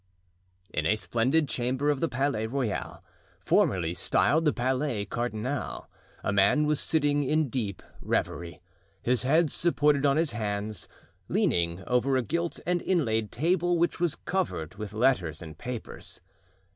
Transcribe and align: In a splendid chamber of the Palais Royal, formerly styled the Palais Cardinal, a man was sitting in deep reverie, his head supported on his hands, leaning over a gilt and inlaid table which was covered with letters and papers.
In 0.73 0.87
a 0.87 0.95
splendid 0.95 1.47
chamber 1.47 1.91
of 1.91 1.99
the 1.99 2.09
Palais 2.09 2.47
Royal, 2.47 3.03
formerly 3.39 3.93
styled 3.93 4.45
the 4.45 4.51
Palais 4.51 5.05
Cardinal, 5.05 5.87
a 6.23 6.33
man 6.33 6.65
was 6.65 6.79
sitting 6.79 7.23
in 7.23 7.49
deep 7.49 7.83
reverie, 8.01 8.63
his 9.03 9.21
head 9.21 9.51
supported 9.51 10.03
on 10.03 10.17
his 10.17 10.31
hands, 10.31 10.87
leaning 11.27 11.83
over 11.85 12.17
a 12.17 12.23
gilt 12.23 12.59
and 12.65 12.81
inlaid 12.81 13.31
table 13.31 13.77
which 13.77 13.99
was 13.99 14.15
covered 14.15 14.73
with 14.73 14.93
letters 14.93 15.39
and 15.39 15.59
papers. 15.59 16.19